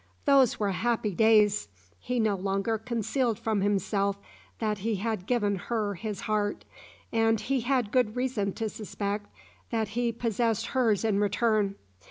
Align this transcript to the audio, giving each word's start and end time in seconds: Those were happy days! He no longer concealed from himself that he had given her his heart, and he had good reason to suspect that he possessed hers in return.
Those 0.25 0.59
were 0.59 0.71
happy 0.71 1.11
days! 1.13 1.67
He 1.99 2.19
no 2.19 2.33
longer 2.35 2.79
concealed 2.79 3.37
from 3.37 3.61
himself 3.61 4.17
that 4.57 4.79
he 4.79 4.95
had 4.95 5.27
given 5.27 5.57
her 5.57 5.93
his 5.93 6.21
heart, 6.21 6.65
and 7.13 7.39
he 7.39 7.59
had 7.61 7.91
good 7.91 8.15
reason 8.15 8.51
to 8.53 8.67
suspect 8.67 9.27
that 9.69 9.89
he 9.89 10.11
possessed 10.11 10.65
hers 10.69 11.05
in 11.05 11.19
return. 11.19 11.75